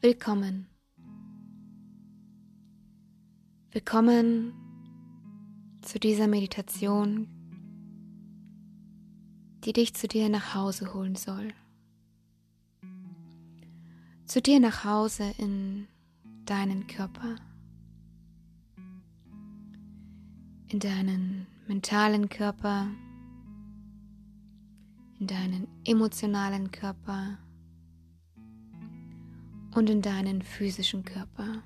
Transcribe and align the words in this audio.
Willkommen. 0.00 0.68
Willkommen 3.72 4.52
zu 5.82 5.98
dieser 5.98 6.28
Meditation, 6.28 7.26
die 9.64 9.72
dich 9.72 9.94
zu 9.94 10.06
dir 10.06 10.28
nach 10.28 10.54
Hause 10.54 10.94
holen 10.94 11.16
soll. 11.16 11.52
Zu 14.24 14.40
dir 14.40 14.60
nach 14.60 14.84
Hause 14.84 15.34
in 15.36 15.88
deinen 16.44 16.86
Körper, 16.86 17.34
in 20.68 20.78
deinen 20.78 21.48
mentalen 21.66 22.28
Körper, 22.28 22.86
in 25.18 25.26
deinen 25.26 25.66
emotionalen 25.84 26.70
Körper 26.70 27.38
und 29.78 29.88
in 29.88 30.02
deinen 30.02 30.42
physischen 30.42 31.04
Körper. 31.04 31.62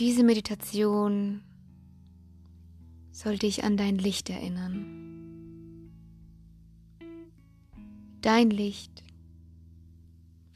Diese 0.00 0.24
Meditation 0.24 1.42
soll 3.12 3.38
dich 3.38 3.62
an 3.62 3.76
dein 3.76 3.96
Licht 3.96 4.28
erinnern. 4.28 5.92
Dein 8.20 8.50
Licht, 8.50 9.04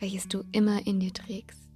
welches 0.01 0.27
du 0.27 0.43
immer 0.51 0.85
in 0.89 0.99
dir 0.99 1.13
trägst. 1.13 1.69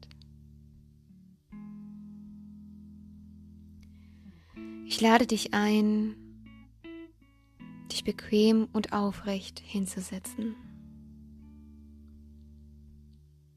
Ich 4.85 5.01
lade 5.01 5.29
dich 5.29 5.55
ein, 5.55 6.17
dich 7.93 8.03
bequem 8.03 8.67
und 8.73 8.93
aufrecht 8.93 9.61
hinzusetzen. 9.65 10.57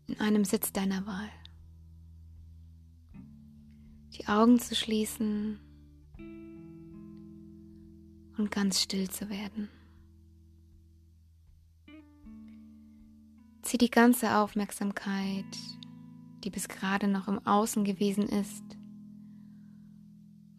In 0.08 0.20
einem 0.20 0.46
Sitz 0.46 0.72
deiner 0.72 1.06
Wahl 1.06 1.30
die 4.18 4.28
Augen 4.28 4.60
zu 4.60 4.76
schließen 4.76 5.60
und 8.38 8.52
ganz 8.52 8.82
still 8.82 9.10
zu 9.10 9.30
werden. 9.30 9.70
Zieh 13.62 13.78
die 13.78 13.90
ganze 13.90 14.38
Aufmerksamkeit, 14.38 15.46
die 16.44 16.50
bis 16.50 16.68
gerade 16.68 17.08
noch 17.08 17.28
im 17.28 17.46
Außen 17.46 17.84
gewesen 17.84 18.30
ist, 18.30 18.64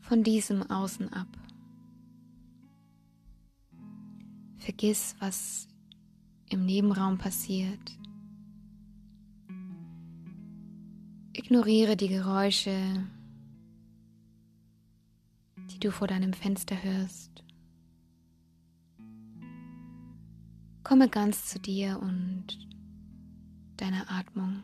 von 0.01 0.23
diesem 0.23 0.63
Außen 0.71 1.13
ab. 1.13 1.29
Vergiss, 4.57 5.15
was 5.21 5.69
im 6.51 6.67
Nebenraum 6.67 7.19
passiert. 7.19 7.97
Ignoriere 11.39 11.99
die 11.99 12.09
Geräusche, 12.09 13.05
die 15.71 15.79
du 15.79 15.93
vor 15.93 16.09
deinem 16.09 16.33
Fenster 16.33 16.83
hörst. 16.83 17.45
Komme 20.83 21.11
ganz 21.11 21.45
zu 21.45 21.59
dir 21.61 22.01
und 22.01 22.59
deiner 23.77 24.11
Atmung. 24.11 24.63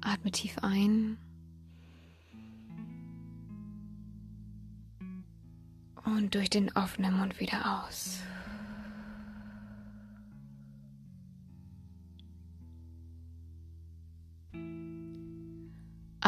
Atme 0.00 0.32
tief 0.32 0.58
ein 0.58 1.16
und 6.04 6.34
durch 6.34 6.50
den 6.50 6.72
offenen 6.72 7.16
Mund 7.16 7.38
wieder 7.38 7.84
aus. 7.86 8.20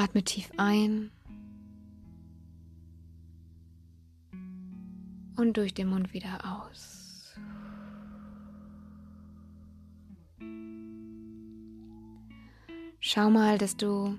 Atme 0.00 0.22
tief 0.22 0.50
ein 0.56 1.10
und 5.36 5.58
durch 5.58 5.74
den 5.74 5.88
Mund 5.88 6.14
wieder 6.14 6.40
aus. 6.42 7.34
Schau 12.98 13.28
mal, 13.28 13.58
dass 13.58 13.76
du 13.76 14.18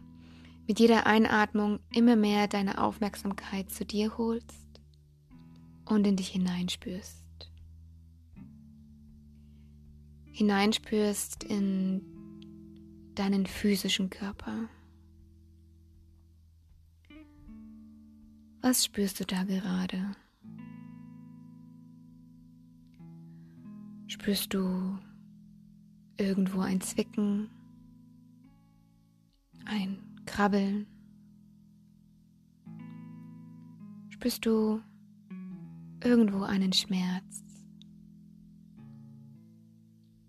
mit 0.67 0.79
jeder 0.79 1.07
Einatmung 1.07 1.79
immer 1.91 2.15
mehr 2.15 2.47
deine 2.47 2.79
Aufmerksamkeit 2.79 3.71
zu 3.71 3.83
dir 3.83 4.19
holst 4.19 4.67
und 5.85 6.05
in 6.05 6.15
dich 6.15 6.27
hineinspürst. 6.27 7.25
Hineinspürst 10.31 11.43
in 11.43 12.03
deinen 13.15 13.47
physischen 13.47 14.11
Körper. 14.11 14.69
Was 18.63 18.85
spürst 18.85 19.19
du 19.19 19.25
da 19.25 19.43
gerade? 19.43 20.15
Spürst 24.05 24.53
du 24.53 24.99
irgendwo 26.17 26.61
ein 26.61 26.79
Zwicken, 26.79 27.49
ein 29.65 29.97
Krabbeln? 30.27 30.85
Spürst 34.09 34.45
du 34.45 34.79
irgendwo 36.03 36.43
einen 36.43 36.71
Schmerz, 36.71 37.43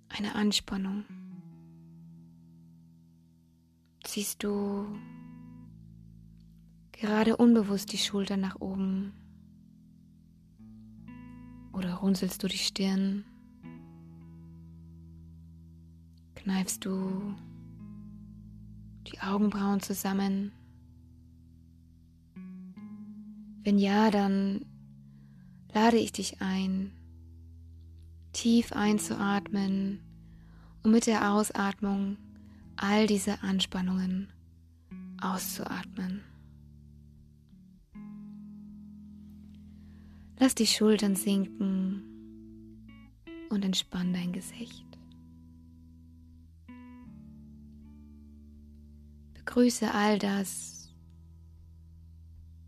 eine 0.08 0.34
Anspannung? 0.34 1.04
Siehst 4.06 4.42
du 4.42 4.86
gerade 7.02 7.36
unbewusst 7.36 7.92
die 7.92 7.98
Schultern 7.98 8.38
nach 8.38 8.60
oben 8.60 9.12
oder 11.72 11.94
runzelst 11.94 12.40
du 12.44 12.46
die 12.46 12.58
Stirn, 12.58 13.24
kneifst 16.36 16.84
du 16.84 17.34
die 19.08 19.18
Augenbrauen 19.18 19.80
zusammen. 19.80 20.52
Wenn 23.64 23.78
ja, 23.78 24.12
dann 24.12 24.64
lade 25.74 25.96
ich 25.96 26.12
dich 26.12 26.40
ein, 26.40 26.92
tief 28.32 28.70
einzuatmen 28.72 29.98
und 30.84 30.92
mit 30.92 31.08
der 31.08 31.32
Ausatmung 31.32 32.16
all 32.76 33.08
diese 33.08 33.42
Anspannungen 33.42 34.28
auszuatmen. 35.20 36.22
Lass 40.42 40.56
die 40.56 40.66
Schultern 40.66 41.14
sinken 41.14 42.02
und 43.48 43.64
entspann 43.64 44.12
dein 44.12 44.32
Gesicht. 44.32 44.84
Begrüße 49.34 49.94
all 49.94 50.18
das, 50.18 50.92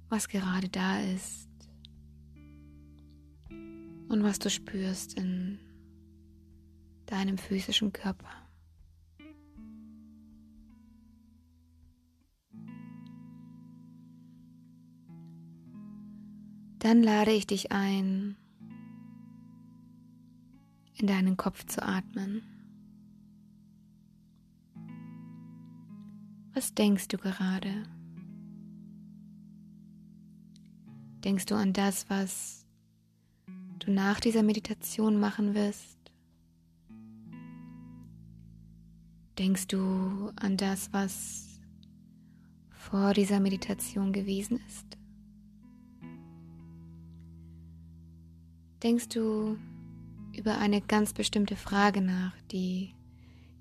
was 0.09 0.29
gerade 0.29 0.69
da 0.69 1.01
ist 1.01 1.49
und 4.09 4.23
was 4.23 4.39
du 4.39 4.51
spürst 4.51 5.15
in 5.15 5.59
deinem 7.06 7.39
physischen 7.39 7.93
Körper. 7.93 8.44
Dann 16.85 17.03
lade 17.03 17.33
ich 17.33 17.47
dich 17.47 17.73
ein, 17.73 18.37
in 20.99 21.07
deinen 21.07 21.39
Kopf 21.39 21.65
zu 21.65 21.83
atmen. 21.83 22.43
Was 26.53 26.75
denkst 26.75 27.09
du 27.09 27.17
gerade? 27.17 27.85
Denkst 31.25 31.47
du 31.47 31.55
an 31.55 31.73
das, 31.73 32.11
was 32.11 32.67
du 33.79 33.91
nach 33.91 34.21
dieser 34.21 34.43
Meditation 34.43 35.19
machen 35.19 35.55
wirst? 35.55 36.13
Denkst 39.39 39.69
du 39.69 40.33
an 40.37 40.59
das, 40.59 40.93
was 40.93 41.63
vor 42.69 43.15
dieser 43.15 43.41
Meditation 43.41 44.13
gewesen 44.13 44.61
ist? 44.69 44.99
Denkst 48.85 49.09
du 49.09 49.57
über 50.37 50.59
eine 50.59 50.83
ganz 50.83 51.15
bestimmte 51.15 51.57
Frage 51.57 52.03
nach, 52.03 52.37
die 52.53 52.95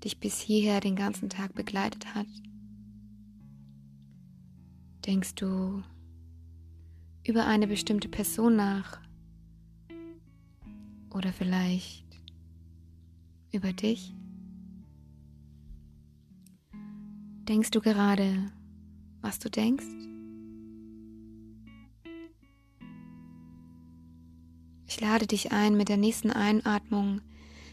dich 0.04 0.20
bis 0.20 0.38
hierher 0.38 0.80
den 0.80 0.96
ganzen 0.96 1.30
Tag 1.30 1.54
begleitet 1.54 2.14
hat? 2.14 2.26
Denkst 5.06 5.34
du 5.36 5.82
über 7.26 7.46
eine 7.46 7.66
bestimmte 7.66 8.10
Person 8.10 8.56
nach? 8.56 9.00
Oder 11.08 11.32
vielleicht 11.32 12.04
über 13.50 13.72
dich? 13.72 14.12
Denkst 17.48 17.70
du 17.70 17.80
gerade, 17.80 18.52
was 19.22 19.38
du 19.38 19.50
denkst? 19.50 19.86
Ich 24.94 25.00
lade 25.00 25.26
dich 25.26 25.50
ein, 25.50 25.76
mit 25.76 25.88
der 25.88 25.96
nächsten 25.96 26.30
Einatmung 26.30 27.20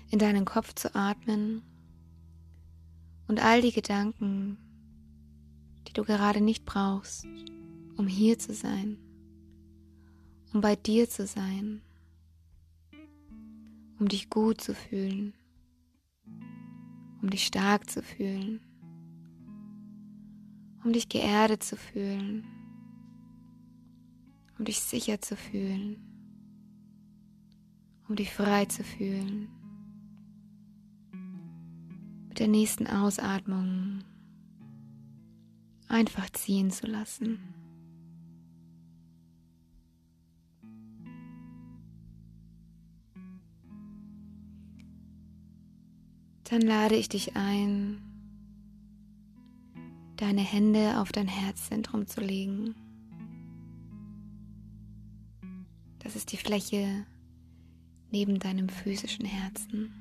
in 0.10 0.18
deinen 0.18 0.44
Kopf 0.44 0.74
zu 0.74 0.96
atmen 0.96 1.62
und 3.28 3.40
all 3.40 3.62
die 3.62 3.72
Gedanken, 3.72 4.58
die 5.88 5.94
du 5.94 6.04
gerade 6.04 6.42
nicht 6.42 6.66
brauchst, 6.66 7.28
um 7.96 8.08
hier 8.08 8.40
zu 8.40 8.56
sein, 8.56 8.98
um 10.52 10.62
bei 10.62 10.76
dir 10.76 11.08
zu 11.08 11.28
sein, 11.28 11.84
um 14.00 14.08
dich 14.08 14.32
gut 14.32 14.60
zu 14.60 14.74
fühlen, 14.74 15.36
um 17.22 17.30
dich 17.30 17.46
stark 17.46 17.88
zu 17.88 18.02
fühlen, 18.02 18.62
um 20.84 20.92
dich 20.92 21.08
geerdet 21.08 21.62
zu 21.62 21.78
fühlen, 21.78 22.48
um 24.58 24.66
dich 24.66 24.82
sicher 24.82 25.22
zu 25.22 25.38
fühlen, 25.38 26.11
um 28.12 28.18
dich 28.18 28.34
frei 28.34 28.66
zu 28.66 28.84
fühlen 28.84 29.48
mit 32.28 32.40
der 32.40 32.50
nächsten 32.50 32.86
Ausatmung 32.86 34.04
einfach 35.88 36.30
ziehen 36.32 36.72
zu 36.72 36.88
lassen. 36.88 37.40
Dann 46.44 46.60
lade 46.64 46.96
ich 46.98 47.08
dich 47.08 47.38
ein, 47.38 48.02
deine 50.18 50.42
Hände 50.42 51.00
auf 51.00 51.14
dein 51.14 51.30
Herzzentrum 51.30 52.08
zu 52.08 52.20
legen. 52.20 52.76
Das 56.00 56.18
ist 56.18 56.34
die 56.34 56.38
Fläche 56.38 57.06
neben 58.12 58.40
deinem 58.40 58.70
physischen 58.70 59.26
Herzen. 59.26 59.94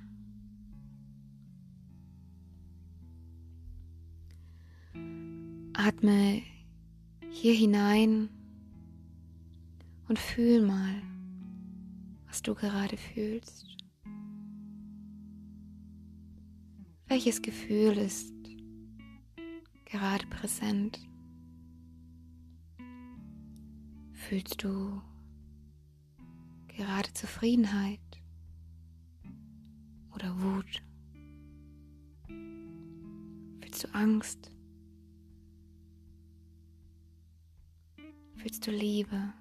Atme 5.73 6.43
hier 7.31 7.55
hinein 7.55 8.29
und 10.09 10.19
fühl 10.19 10.61
mal, 10.67 11.03
was 12.27 12.43
du 12.43 12.55
gerade 12.55 12.97
fühlst. 12.97 13.67
Welches 17.07 17.41
Gefühl 17.41 17.97
ist 17.97 18.35
gerade 19.85 20.27
präsent? 20.27 21.01
Fühlst 24.13 24.63
du 24.63 25.01
gerade 26.81 27.13
Zufriedenheit 27.13 28.01
oder 30.15 30.35
Wut? 30.41 30.83
Fühlst 33.61 33.85
du 33.85 33.89
Angst? 33.95 34.51
Fühlst 38.37 38.67
du 38.67 38.71
Liebe 38.71 39.35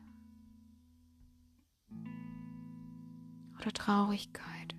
oder 3.57 3.71
Traurigkeit? 3.71 4.75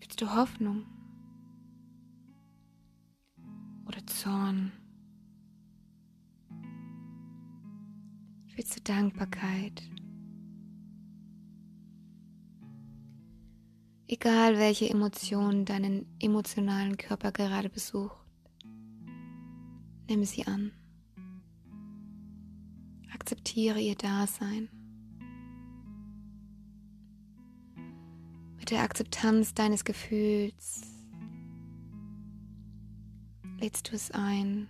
Fühlst 0.00 0.22
du 0.22 0.34
Hoffnung 0.34 0.86
oder 3.86 4.06
Zorn? 4.06 4.72
Fühlst 8.56 8.74
du 8.74 8.80
Dankbarkeit? 8.80 9.82
Egal 14.08 14.56
welche 14.56 14.88
Emotion 14.88 15.66
deinen 15.66 16.06
emotionalen 16.20 16.96
Körper 16.96 17.32
gerade 17.32 17.68
besucht, 17.68 18.16
nimm 20.08 20.24
sie 20.24 20.46
an. 20.46 20.72
Akzeptiere 23.12 23.78
ihr 23.78 23.94
Dasein. 23.94 24.70
Mit 28.58 28.70
der 28.70 28.80
Akzeptanz 28.80 29.52
deines 29.52 29.84
Gefühls 29.84 30.80
lädst 33.60 33.90
du 33.90 33.96
es 33.96 34.12
ein, 34.12 34.66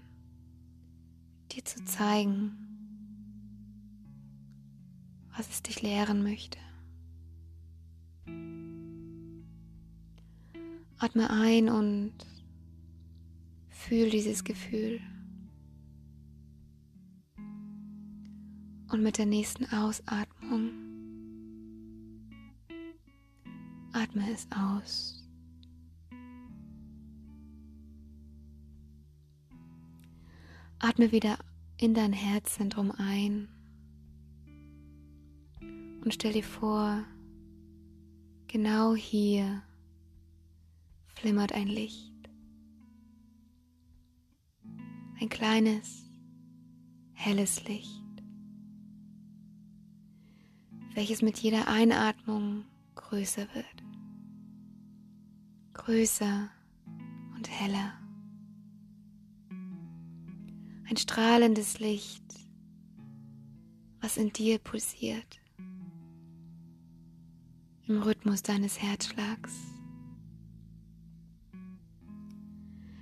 dir 1.53 1.65
zu 1.65 1.85
zeigen, 1.85 2.66
was 5.37 5.49
es 5.51 5.63
dich 5.63 5.83
lehren 5.83 6.23
möchte. 6.23 6.59
Atme 10.99 11.29
ein 11.31 11.69
und 11.69 12.15
fühl 13.69 14.09
dieses 14.09 14.45
Gefühl. 14.45 15.01
Und 18.89 19.03
mit 19.03 19.19
der 19.19 19.27
nächsten 19.27 19.67
Ausatmung 19.67 20.71
atme 23.93 24.31
es 24.33 24.49
aus. 24.51 25.23
Atme 30.79 31.13
wieder 31.13 31.39
in 31.79 31.95
dein 31.95 32.13
Herzzentrum 32.13 32.91
ein 32.93 33.49
und 36.07 36.15
stell 36.15 36.33
dir 36.33 36.43
vor, 36.43 37.05
genau 38.47 38.95
hier 38.95 39.63
flimmert 41.05 41.53
ein 41.53 41.69
Licht. 41.69 42.15
Ein 45.21 45.29
kleines, 45.29 46.11
helles 47.13 47.63
Licht 47.69 48.07
welches 50.97 51.21
mit 51.21 51.39
jeder 51.39 51.69
Einatmung 51.69 52.65
größer 52.95 53.47
wird. 53.53 53.85
Größer 55.75 56.49
und 57.37 57.51
heller. 57.51 57.93
Ein 60.89 60.97
strahlendes 60.97 61.81
Licht, 61.81 62.25
was 64.01 64.17
in 64.17 64.33
dir 64.33 64.59
pulsiert. 64.59 65.39
Im 67.89 68.03
Rhythmus 68.03 68.43
deines 68.43 68.83
Herzschlags. 68.83 69.55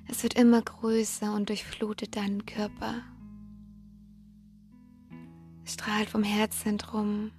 Es 0.06 0.22
wird 0.22 0.34
immer 0.34 0.60
größer 0.60 1.34
und 1.34 1.48
durchflutet 1.48 2.16
deinen 2.16 2.44
Körper. 2.44 3.02
Es 5.64 5.72
strahlt 5.72 6.10
vom 6.10 6.22
Herzzentrum 6.22 7.30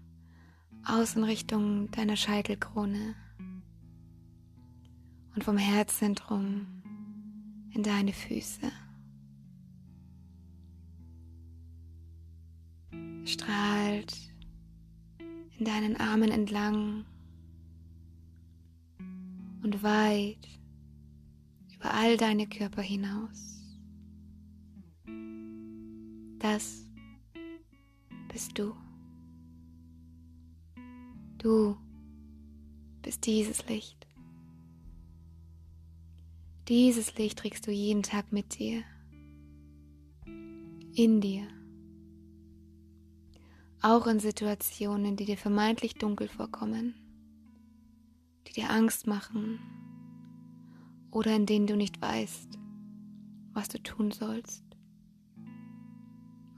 aus 0.83 1.15
in 1.15 1.23
Richtung 1.23 1.91
deiner 1.91 2.15
Scheitelkrone 2.15 3.13
und 5.35 5.43
vom 5.43 5.59
Herzzentrum 5.59 6.65
in 7.75 7.83
deine 7.83 8.13
Füße. 8.13 8.71
Strahlt 13.25 14.17
in 15.59 15.65
deinen 15.65 15.95
Armen 15.97 16.31
entlang 16.31 17.05
und 19.65 19.81
weit 19.81 20.47
über 21.73 21.91
all 21.91 22.17
deine 22.17 22.45
Körper 22.45 22.83
hinaus. 22.83 23.63
Das 26.37 26.85
bist 28.31 28.59
du. 28.59 28.75
Du 31.39 31.75
bist 33.01 33.25
dieses 33.25 33.67
Licht. 33.67 34.05
Dieses 36.67 37.17
Licht 37.17 37.39
trägst 37.39 37.65
du 37.65 37.71
jeden 37.71 38.03
Tag 38.03 38.31
mit 38.31 38.59
dir, 38.59 38.83
in 40.93 41.21
dir. 41.21 41.47
Auch 43.81 44.05
in 44.05 44.19
Situationen, 44.19 45.15
die 45.15 45.25
dir 45.25 45.37
vermeintlich 45.37 45.95
dunkel 45.95 46.27
vorkommen, 46.27 47.04
die 48.47 48.53
dir 48.53 48.69
Angst 48.69 49.07
machen 49.07 49.59
oder 51.11 51.35
in 51.35 51.45
denen 51.45 51.67
du 51.67 51.75
nicht 51.75 52.01
weißt, 52.01 52.57
was 53.53 53.69
du 53.69 53.81
tun 53.81 54.11
sollst 54.11 54.63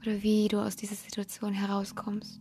oder 0.00 0.22
wie 0.22 0.48
du 0.48 0.60
aus 0.60 0.76
dieser 0.76 0.94
Situation 0.94 1.52
herauskommst. 1.52 2.40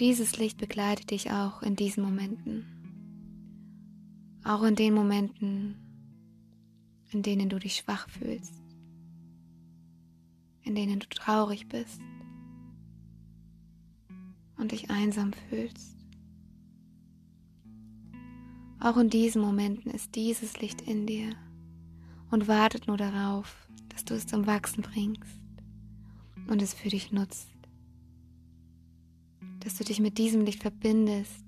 Dieses 0.00 0.36
Licht 0.36 0.58
begleitet 0.58 1.10
dich 1.10 1.30
auch 1.30 1.62
in 1.62 1.74
diesen 1.74 2.04
Momenten. 2.04 2.66
Auch 4.44 4.62
in 4.62 4.74
den 4.74 4.94
Momenten, 4.94 5.76
in 7.10 7.22
denen 7.22 7.48
du 7.48 7.58
dich 7.58 7.76
schwach 7.76 8.08
fühlst, 8.08 8.62
in 10.62 10.74
denen 10.74 11.00
du 11.00 11.08
traurig 11.08 11.68
bist 11.68 12.00
und 14.58 14.72
dich 14.72 14.90
einsam 14.90 15.32
fühlst. 15.32 15.95
Auch 18.86 18.98
in 18.98 19.10
diesen 19.10 19.42
Momenten 19.42 19.90
ist 19.90 20.14
dieses 20.14 20.60
Licht 20.60 20.80
in 20.82 21.08
dir 21.08 21.34
und 22.30 22.46
wartet 22.46 22.86
nur 22.86 22.96
darauf, 22.96 23.66
dass 23.88 24.04
du 24.04 24.14
es 24.14 24.28
zum 24.28 24.46
Wachsen 24.46 24.82
bringst 24.82 25.40
und 26.46 26.62
es 26.62 26.72
für 26.72 26.88
dich 26.88 27.10
nutzt. 27.10 27.48
Dass 29.58 29.76
du 29.76 29.82
dich 29.82 29.98
mit 29.98 30.18
diesem 30.18 30.42
Licht 30.42 30.62
verbindest 30.62 31.44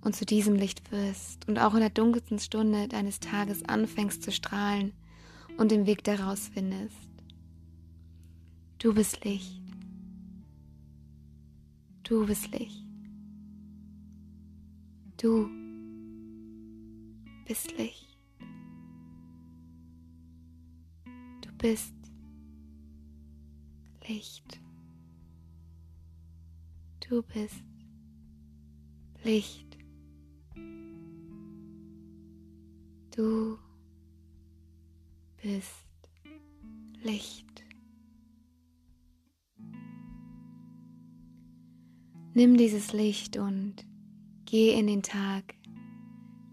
und 0.00 0.16
zu 0.16 0.26
diesem 0.26 0.56
Licht 0.56 0.90
wirst 0.90 1.46
und 1.46 1.60
auch 1.60 1.74
in 1.74 1.80
der 1.80 1.90
dunkelsten 1.90 2.40
Stunde 2.40 2.88
deines 2.88 3.20
Tages 3.20 3.62
anfängst 3.68 4.20
zu 4.20 4.32
strahlen 4.32 4.94
und 5.56 5.70
den 5.70 5.86
Weg 5.86 6.02
daraus 6.02 6.48
findest. 6.48 6.96
Du 8.78 8.92
bist 8.92 9.24
Licht. 9.24 9.62
Du 12.02 12.26
bist 12.26 12.50
Licht. 12.50 12.82
Du 15.18 15.57
bist 17.48 17.78
Licht. 17.78 18.18
Du 21.40 21.50
bist 21.56 21.94
Licht. 24.06 24.60
Du 27.00 27.22
bist 27.22 27.64
Licht. 29.24 29.78
Du 33.16 33.58
bist 35.42 35.86
Licht. 37.02 37.64
Nimm 42.34 42.58
dieses 42.58 42.92
Licht 42.92 43.38
und 43.38 43.86
geh 44.44 44.78
in 44.78 44.86
den 44.86 45.02
Tag 45.02 45.57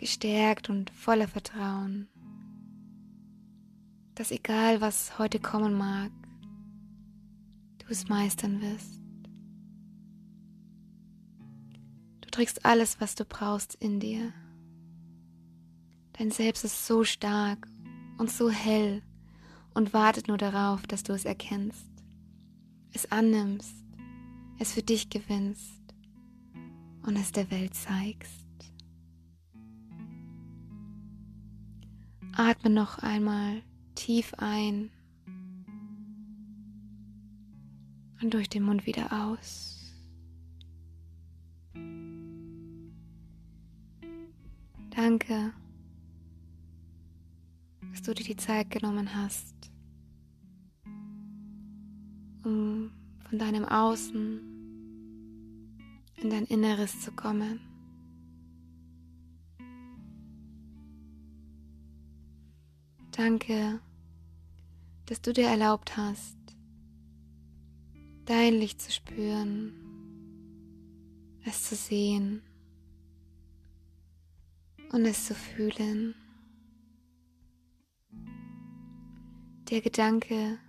gestärkt 0.05 0.69
und 0.69 0.91
voller 0.91 1.27
Vertrauen, 1.27 2.07
dass 4.13 4.29
egal 4.29 4.79
was 4.79 5.17
heute 5.17 5.39
kommen 5.39 5.75
mag, 5.75 6.11
du 7.79 7.87
es 7.89 8.07
meistern 8.07 8.61
wirst. 8.61 9.01
Du 12.21 12.29
trägst 12.29 12.63
alles, 12.65 13.01
was 13.01 13.15
du 13.15 13.25
brauchst 13.25 13.73
in 13.73 13.99
dir. 13.99 14.31
Dein 16.13 16.29
Selbst 16.29 16.65
ist 16.65 16.85
so 16.85 17.03
stark 17.03 17.67
und 18.19 18.29
so 18.29 18.51
hell 18.51 19.01
und 19.73 19.91
wartet 19.91 20.27
nur 20.27 20.37
darauf, 20.37 20.85
dass 20.85 21.01
du 21.01 21.13
es 21.13 21.25
erkennst, 21.25 21.89
es 22.93 23.11
annimmst, 23.11 23.73
es 24.59 24.71
für 24.71 24.83
dich 24.83 25.09
gewinnst 25.09 25.81
und 27.01 27.15
es 27.15 27.31
der 27.31 27.49
Welt 27.49 27.73
zeigst. 27.73 28.44
Atme 32.35 32.69
noch 32.69 32.99
einmal 32.99 33.61
tief 33.95 34.33
ein 34.37 34.91
und 38.21 38.33
durch 38.33 38.49
den 38.49 38.63
Mund 38.63 38.85
wieder 38.85 39.11
aus. 39.11 39.71
Danke 44.91 45.53
dass 47.95 48.01
du 48.01 48.13
dir 48.13 48.25
die 48.25 48.35
Zeit 48.35 48.69
genommen 48.71 49.15
hast, 49.15 49.55
um 52.43 52.91
von 53.29 53.39
deinem 53.39 53.63
Außen 53.63 54.41
in 56.17 56.29
dein 56.29 56.43
Inneres 56.43 56.99
zu 56.99 57.13
kommen. 57.13 57.61
Danke, 63.15 63.79
dass 65.05 65.21
du 65.21 65.31
dir 65.31 65.47
erlaubt 65.47 65.95
hast, 65.95 66.35
dein 68.25 68.55
Licht 68.55 68.81
zu 68.81 68.91
spüren, 68.91 69.71
es 71.45 71.63
zu 71.63 71.77
sehen 71.77 72.41
und 74.91 75.05
es 75.05 75.27
zu 75.27 75.33
fühlen. 75.33 76.13
Der 79.69 79.79
Gedanke, 79.79 80.59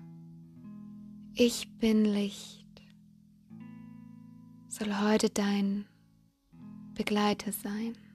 ich 1.34 1.76
bin 1.78 2.04
Licht, 2.04 2.80
soll 4.68 5.00
heute 5.00 5.30
dein 5.30 5.84
Begleiter 6.94 7.50
sein. 7.50 8.05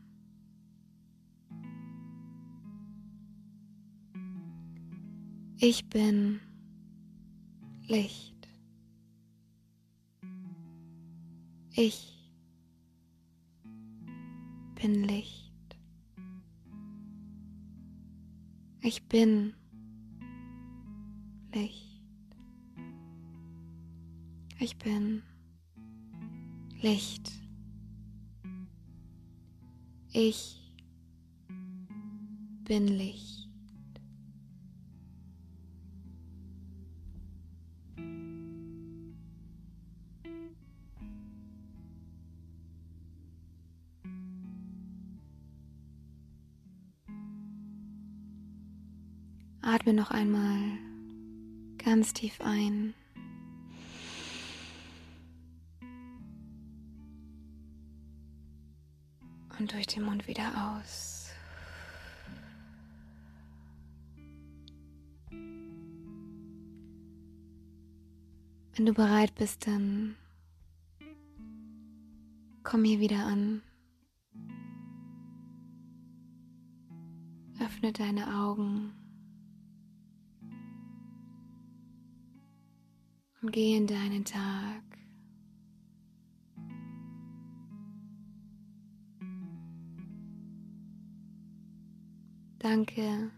Ich 5.64 5.88
bin 5.90 6.40
Licht. 7.88 8.36
Ich 11.76 12.18
bin 14.74 15.04
Licht. 15.04 15.54
Ich 18.82 19.04
bin 19.04 19.54
Licht. 21.54 22.02
Ich 24.58 24.76
bin 24.80 25.22
Licht. 26.82 27.32
Ich 30.12 30.74
bin 32.64 32.88
Licht. 32.88 33.41
Atme 49.64 49.94
noch 49.94 50.10
einmal 50.10 50.60
ganz 51.78 52.14
tief 52.14 52.42
ein. 52.42 52.96
Und 59.60 59.72
durch 59.74 59.86
den 59.86 60.04
Mund 60.04 60.28
wieder 60.28 60.80
aus. 60.80 61.30
Wenn 68.74 68.86
du 68.88 68.94
bereit 68.94 69.36
bist, 69.36 69.68
dann 69.68 70.16
komm 72.64 72.84
hier 72.84 73.00
wieder 73.00 73.26
an. 73.26 73.62
Öffne 77.60 77.92
deine 77.94 78.40
Augen. 78.40 79.01
Und 83.42 83.52
geh 83.52 83.76
in 83.76 83.88
deinen 83.88 84.24
Tag. 84.24 84.84
Danke 92.60 93.32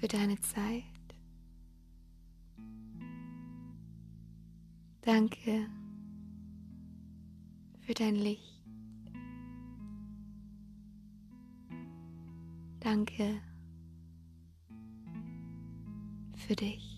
für 0.00 0.08
deine 0.08 0.40
Zeit. 0.40 0.84
Danke 5.02 5.66
für 7.80 7.94
dein 7.94 8.14
Licht. 8.14 8.62
Danke 12.80 13.40
für 16.36 16.56
dich. 16.56 16.97